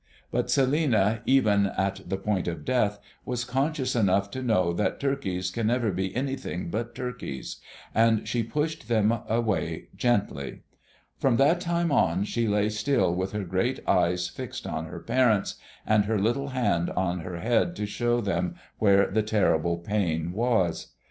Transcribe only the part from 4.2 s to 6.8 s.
to know that turkeys can never be anything